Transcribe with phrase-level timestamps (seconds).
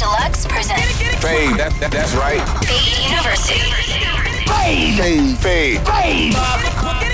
[0.00, 2.40] Deluxe presents Fade, that, that, that's right.
[2.64, 3.60] Fade University.
[4.48, 6.32] Fade, fade, fade.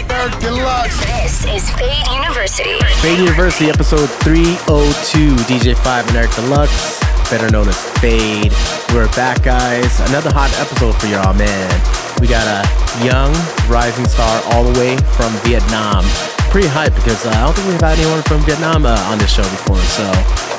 [0.06, 0.94] Eric Deluxe.
[1.02, 2.78] This is Fade University.
[3.02, 5.34] Fade University, episode 302.
[5.50, 8.54] DJ 5 and Eric Deluxe, better known as Fade.
[8.94, 9.98] We're back, guys.
[10.08, 12.05] Another hot episode for y'all, man.
[12.21, 12.64] We got a
[13.04, 13.33] young
[13.69, 16.05] rising star all the way from Vietnam.
[16.48, 19.33] Pretty hyped because uh, I don't think we've had anyone from Vietnam uh, on this
[19.33, 20.06] show before, so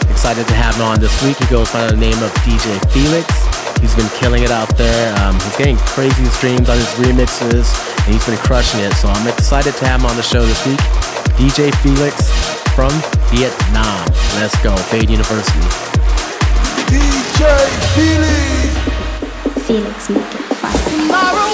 [0.10, 1.38] excited to have him on this week.
[1.38, 3.38] He goes by the name of DJ Feliks.
[3.82, 5.14] He's been killing it out there.
[5.22, 7.74] Um, he's getting crazy streams on his remixes,
[8.06, 8.94] and he's been crushing it.
[8.94, 10.80] So I'm excited to have him on the show this week.
[11.38, 12.30] DJ Feliks
[12.74, 12.94] from
[13.34, 14.06] Vietnam.
[14.38, 15.62] Let's go, Fade University.
[16.90, 17.46] DJ
[17.94, 18.58] Feliks.
[19.66, 20.90] Feliks make it fire.
[20.90, 21.47] Tomorrow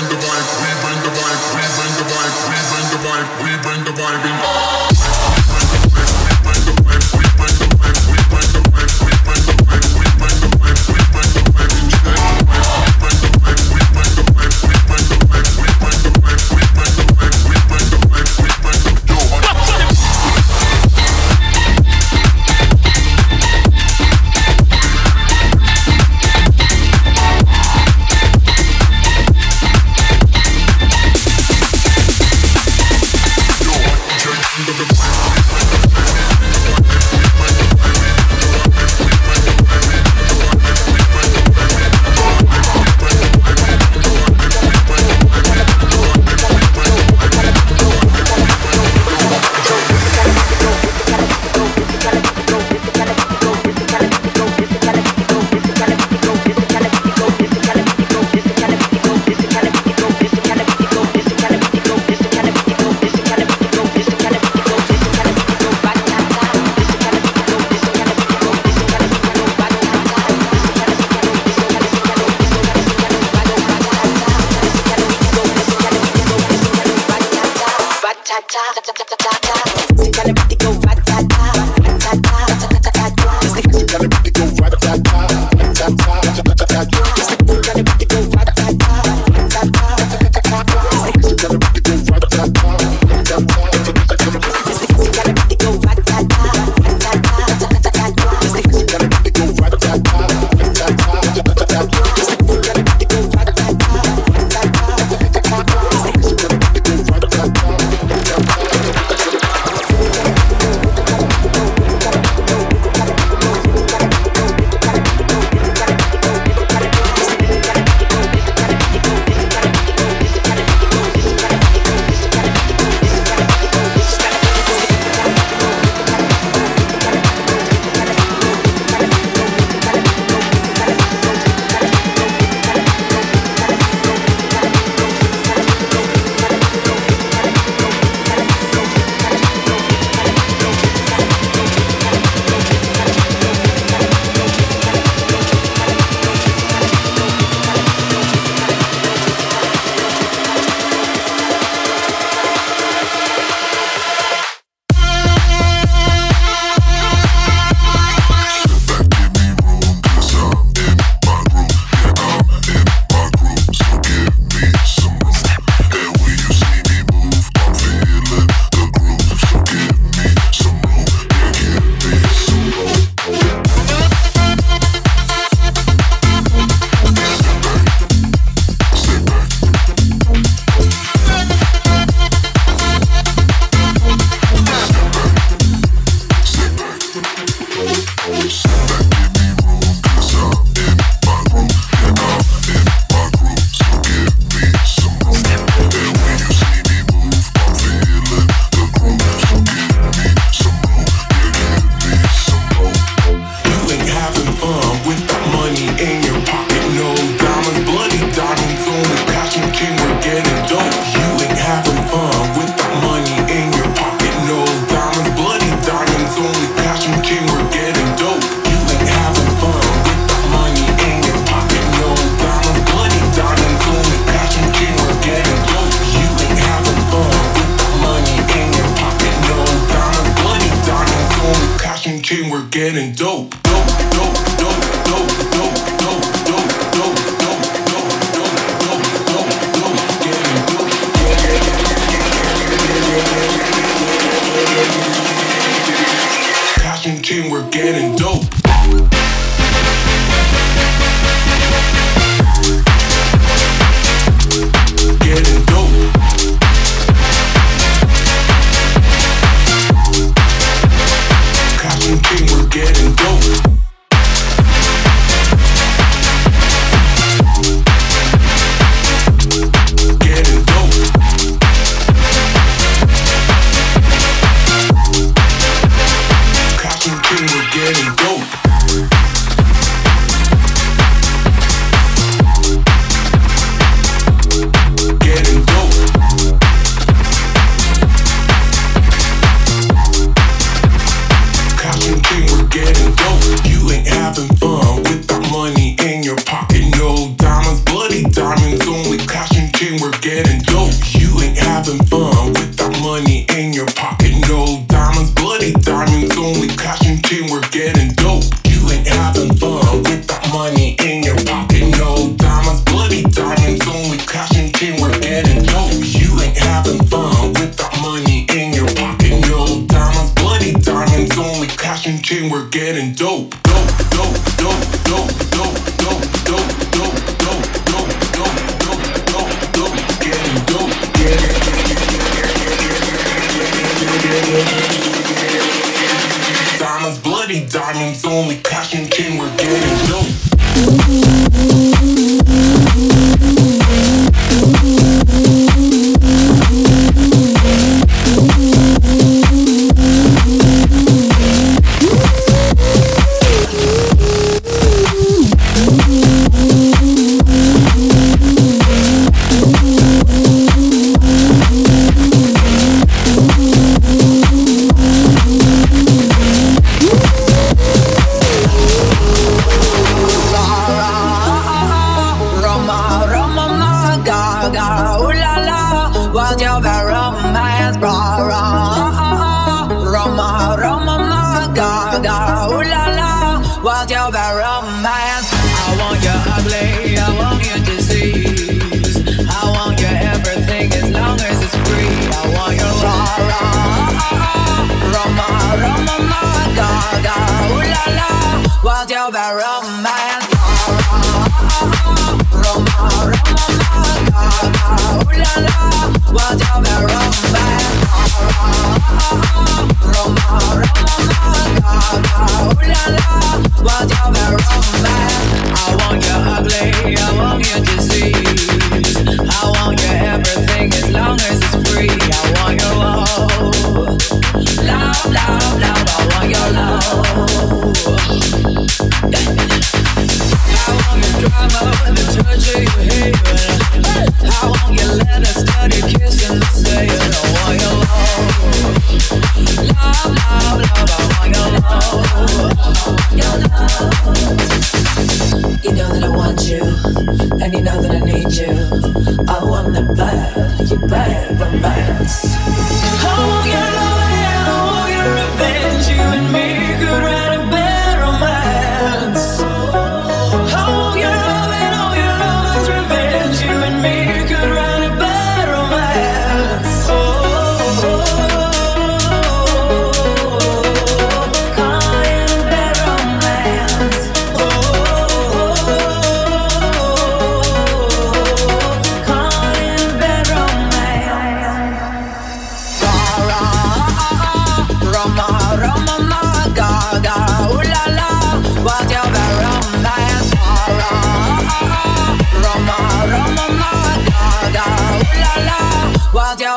[0.00, 3.44] bring the vibe, we bring the vibe, we bring the vibe, we bring the vibe,
[3.44, 4.69] we bring the vibe in.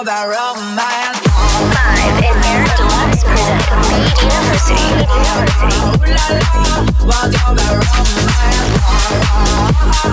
[0.06, 0.28] know
[0.76, 1.16] that.
[2.04, 4.84] Live in your deluxe present Lead University.
[5.16, 6.44] University.
[6.84, 7.52] Ooh la
[10.04, 10.13] la.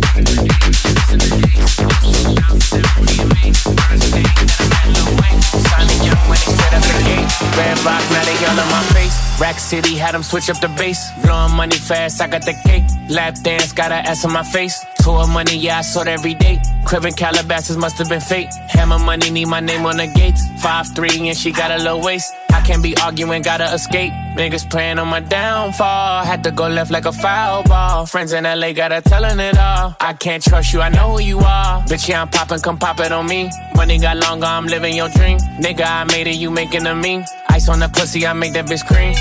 [8.51, 9.39] On my face.
[9.39, 11.09] Rack City had him switch up the bass.
[11.23, 12.83] Blowing money fast, I got the cake.
[13.09, 14.85] Lap dance, got her ass on my face.
[14.99, 16.61] Tour money, yeah, I saw it every day.
[16.85, 18.49] Crib in Calabasas must have been fake.
[18.67, 20.41] Hammer money, need my name on the gates.
[20.61, 22.33] Five three, and she got a low waist.
[22.51, 24.11] I can't be arguing, gotta escape.
[24.35, 26.23] Niggas playing on my downfall.
[26.23, 28.05] Had to go left like a foul ball.
[28.05, 29.95] Friends in LA gotta tellin' it all.
[29.99, 31.81] I can't trust you, I know who you are.
[31.83, 33.49] Bitch, yeah, I'm poppin', come pop it on me.
[33.75, 35.39] Money got longer, I'm living your dream.
[35.59, 37.23] Nigga, I made it, you making a meme
[37.61, 39.13] ice on the pussy, I make that bitch cream.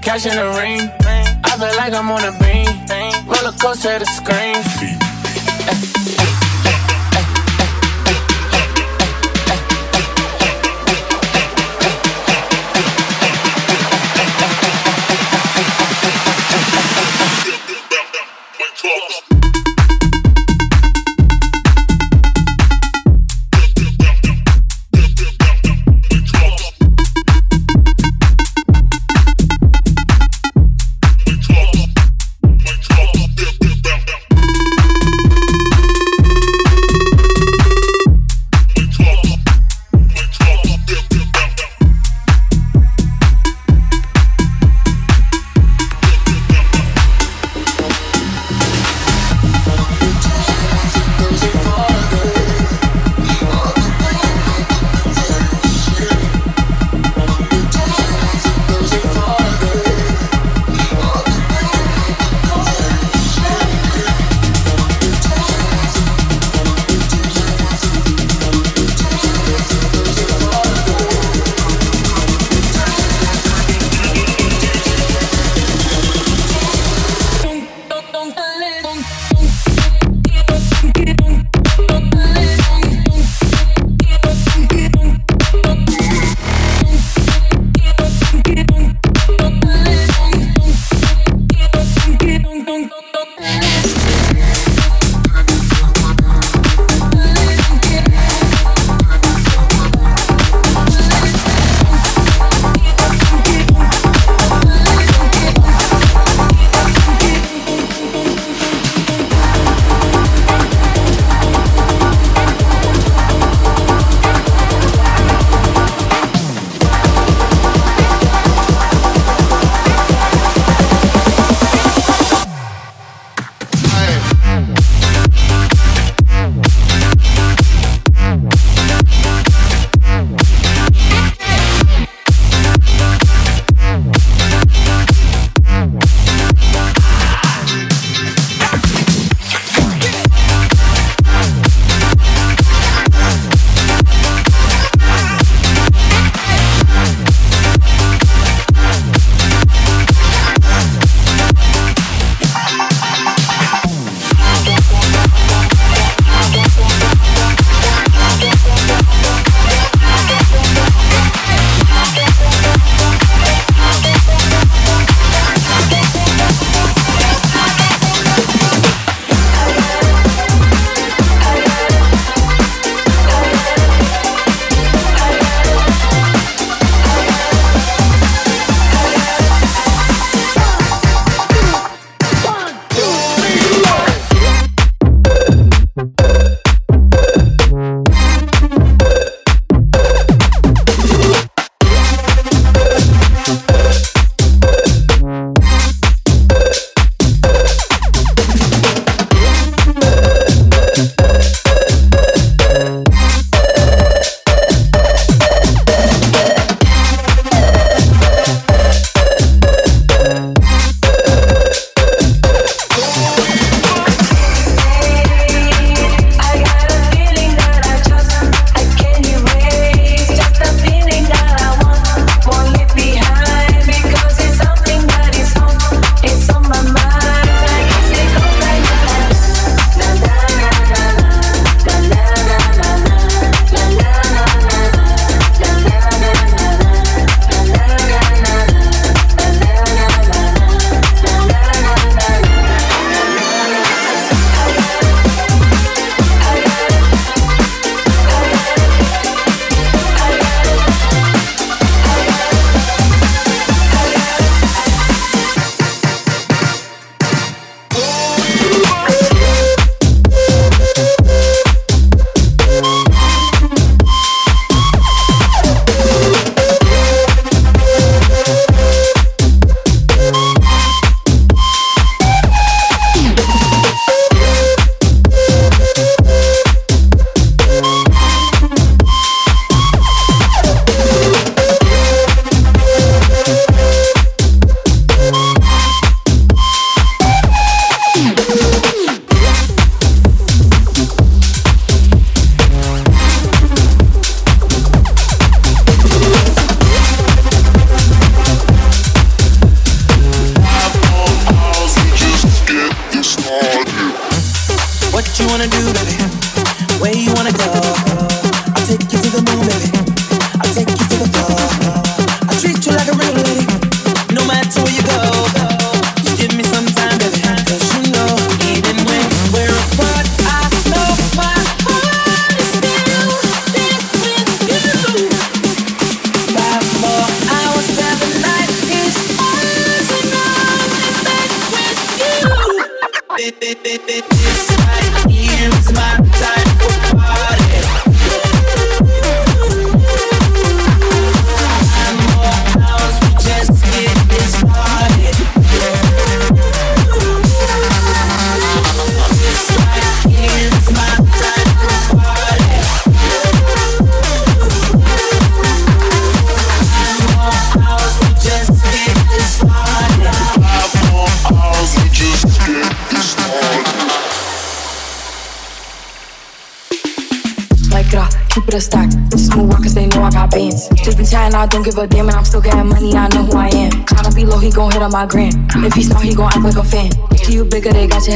[0.00, 0.90] Cash in the ring,
[1.44, 3.26] I feel like I'm on a beam.
[3.26, 4.56] Roller coaster to scream.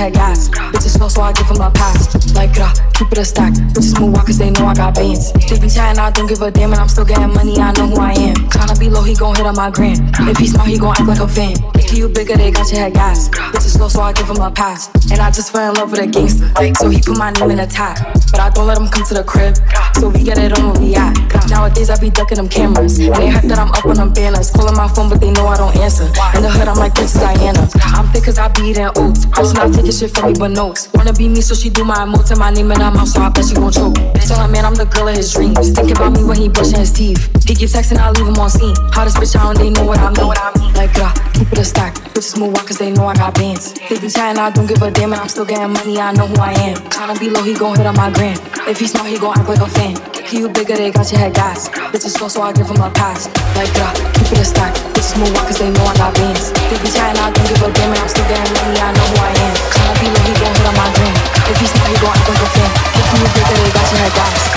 [0.08, 0.48] Gas.
[0.48, 2.34] Bitches slow, so I give him a pass.
[2.34, 3.52] Like, uh, keep it a stack.
[3.76, 5.32] Bitches move on cause they know I got bands.
[5.32, 7.88] They be chatting, I don't give a damn, and I'm still getting money, I know
[7.88, 8.36] who I am.
[8.48, 9.96] Tryna be low, he gon' hit on my gram.
[10.30, 11.54] If he smart, he gon' act like a fan.
[11.74, 13.28] If you bigger, they got your head gas.
[13.28, 14.88] Bitches slow, so I give him a pass.
[15.10, 16.46] And I just fell in love with a gangster.
[16.78, 17.98] So he put my name in the tag.
[18.30, 19.56] But I don't let him come to the crib.
[19.98, 21.14] So we get it on where we at.
[21.50, 22.98] Nowadays I be ducking them cameras.
[22.98, 24.50] And they hype that I'm up on them banners.
[24.50, 26.06] Calling my phone, but they know I don't answer.
[26.36, 27.68] In the hood, I'm like Princess Diana.
[27.96, 29.26] I'm thick cause I be eating oats.
[29.26, 30.88] Person not taking shit from me but notes.
[30.94, 33.20] Wanna be me, so she do my emotes and my name in her mouth, so
[33.20, 33.94] I bet she gon' choke.
[34.20, 35.72] Tell her, man, I'm the girl of his dreams.
[35.72, 37.18] Think about me when he brushing his teeth.
[37.48, 38.74] He keep texting, I leave him on seen.
[38.92, 40.72] Hottest bitch out, and they know what I know, what I mean.
[40.74, 41.94] Like, uh, keep it a stack.
[42.14, 43.72] Bitches move on cause they know I got bands.
[43.88, 46.28] They be chatting, I don't give a damn, and I'm still getting money, I know
[46.28, 46.76] who I am.
[46.92, 48.36] Tryna be low, he gon' hit on my gram.
[48.68, 49.96] If he smart, he gon' act like a fan.
[50.12, 51.70] If you bigger, they got your head gas.
[51.88, 53.32] Bitches slow, so I give him a pass.
[53.56, 54.76] Like, uh, keep it a stack.
[54.92, 56.52] Bitches move on cause they know I got bands.
[56.52, 59.06] They be chatting, I don't give a damn, and I'm still getting money, I know
[59.08, 59.54] who I am.
[59.72, 61.16] Tryna be low, he gon' hit on my gram.
[61.48, 62.70] If he smart, he gon' act like a fan.
[62.92, 64.49] If you bigger, they got your head gas.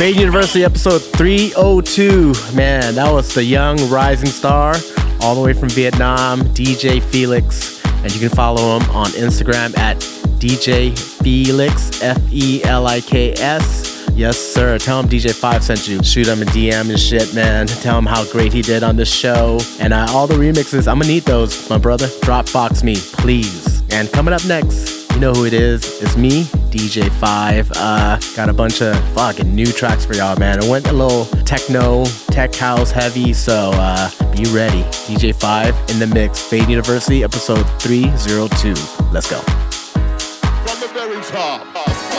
[0.00, 2.32] Fade University episode 302.
[2.56, 4.74] Man, that was the young rising star,
[5.20, 7.84] all the way from Vietnam, DJ Feliks.
[8.02, 9.98] And you can follow him on Instagram at
[10.40, 14.10] DJ Feliks, F E L I K S.
[14.14, 14.78] Yes, sir.
[14.78, 16.02] Tell him DJ5 sent you.
[16.02, 17.66] Shoot him a DM and shit, man.
[17.66, 19.60] Tell him how great he did on this show.
[19.80, 22.06] And uh, all the remixes, I'm gonna need those, my brother.
[22.06, 23.82] Dropbox me, please.
[23.92, 26.00] And coming up next, you know who it is.
[26.02, 27.72] It's me, DJ5.
[27.74, 30.62] Uh, got a bunch of fucking new tracks for y'all, man.
[30.62, 34.82] It went a little techno, tech house heavy, so uh, be ready.
[35.06, 38.74] DJ5 in the mix, Fade University, episode 302.
[39.12, 39.40] Let's go.
[39.40, 42.09] From the very top.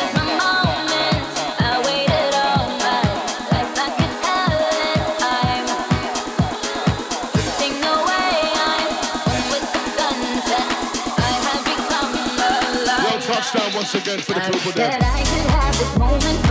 [13.81, 14.71] once again for the people
[15.97, 16.50] moment.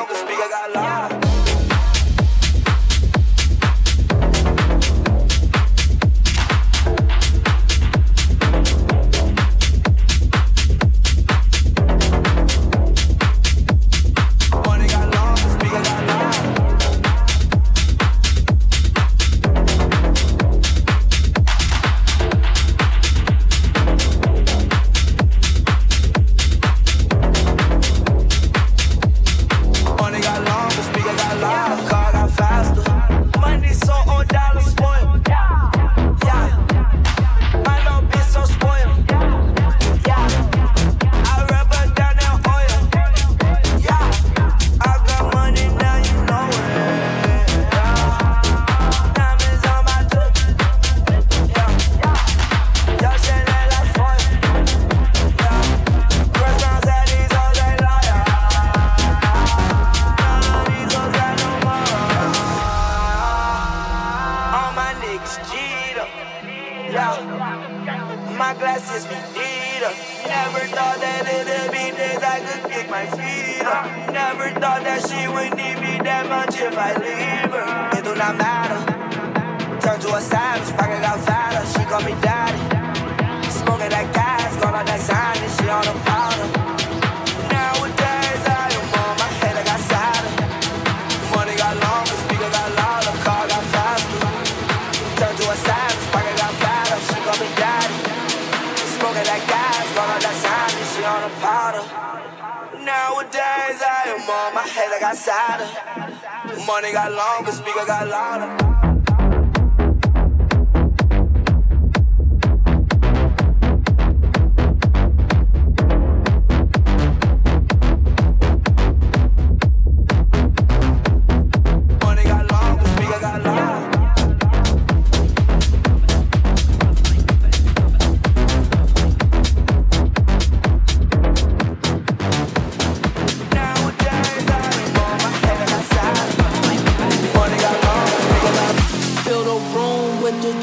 [0.00, 1.09] long as speak, I got loud.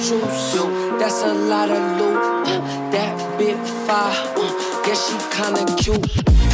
[0.07, 0.53] juice.
[0.99, 2.47] That's a lot of loot.
[2.47, 4.15] Uh, that bit fire.
[4.37, 6.46] Uh, guess she kinda cute.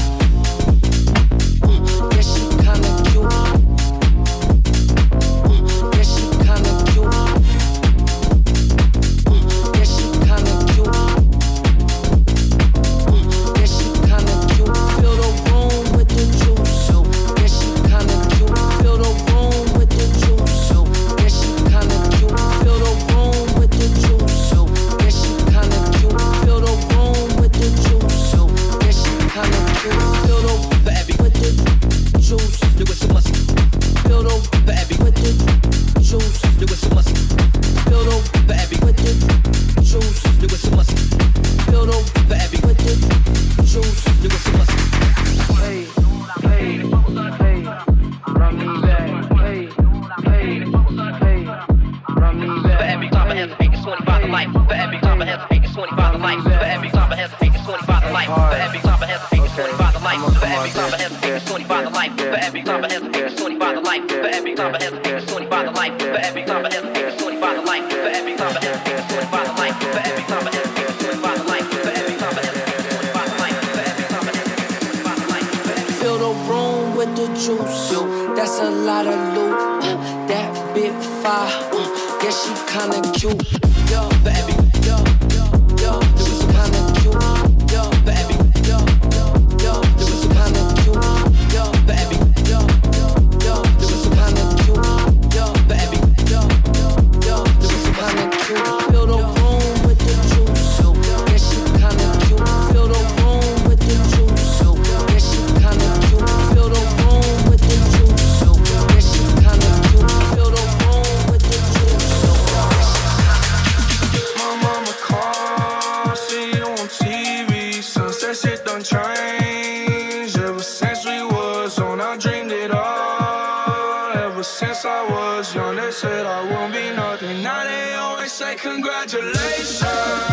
[128.74, 130.33] congratulations.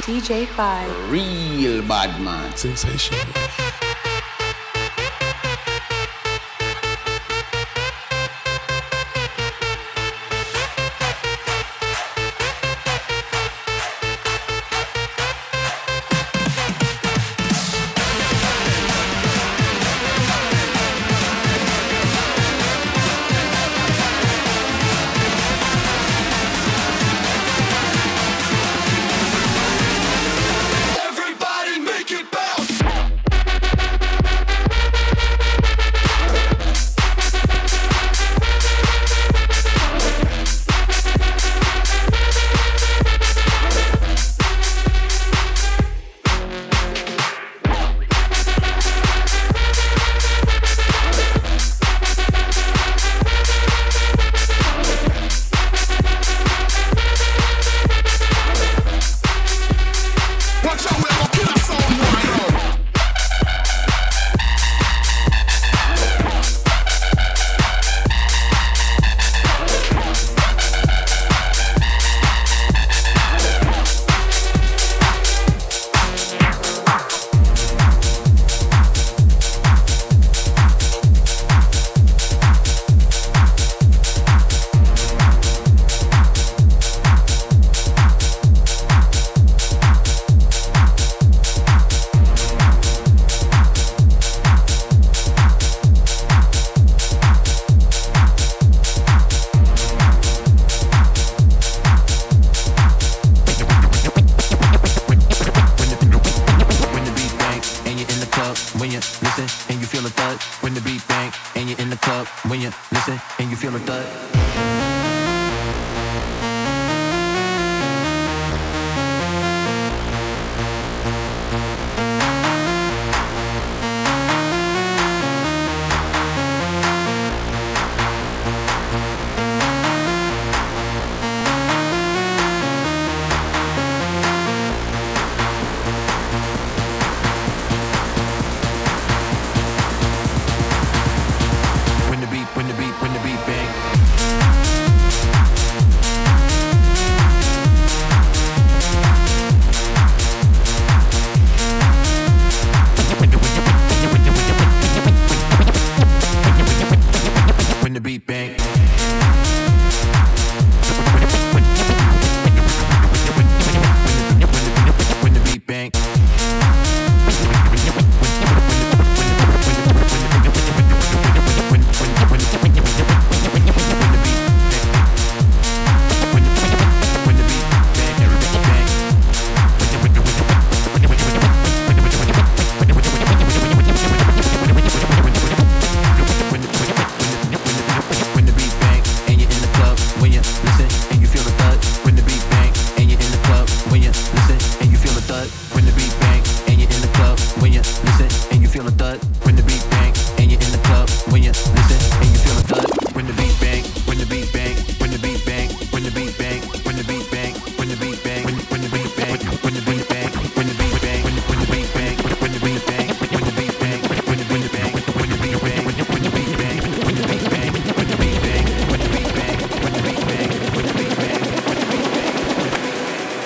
[0.00, 1.10] DJ5.
[1.10, 2.56] Real bad man.
[2.56, 3.81] Sensation.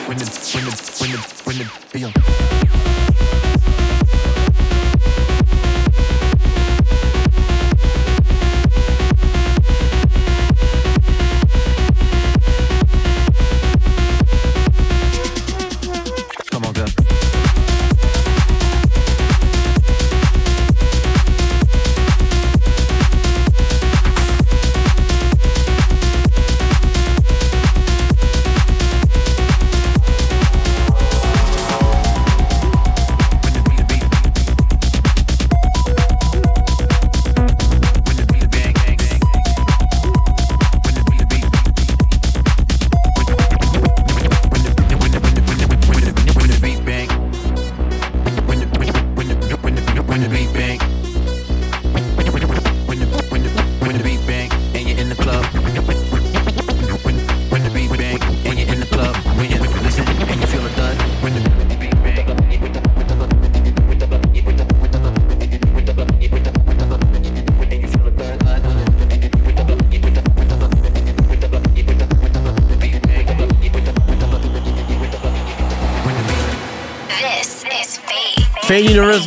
[0.06, 3.05] when the when the when the when the feel.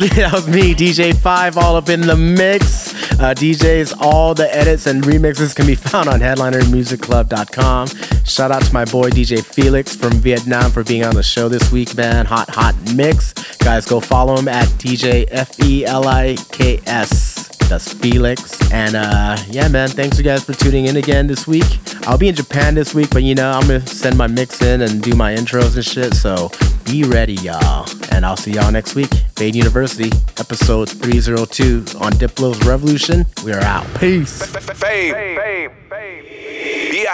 [0.16, 2.94] That was me, DJ Five, all up in the mix.
[3.20, 7.88] Uh, DJs, all the edits and remixes can be found on headlinermusicclub.com.
[8.24, 11.70] Shout out to my boy DJ Feliks from Vietnam for being on the show this
[11.70, 12.24] week, man.
[12.24, 13.34] Hot, hot mix.
[13.58, 17.48] Guys, go follow him at DJ F E L I K S.
[17.68, 18.72] That's Feliks.
[18.72, 21.78] And uh, yeah, man, thanks you guys for tuning in again this week.
[22.06, 24.80] I'll be in Japan this week, but you know, I'm gonna send my mix in
[24.80, 26.14] and do my intros and shit.
[26.14, 26.50] So
[26.86, 27.86] be ready, y'all.
[28.10, 29.10] And I'll see y'all next week.
[29.40, 33.24] Fade University, episode 302 on Diplo's Revolution.
[33.42, 33.86] We are out.
[33.98, 34.38] Peace.
[34.38, 35.70] Biatch.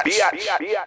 [0.02, 0.58] Biatch.
[0.58, 0.85] Biatch.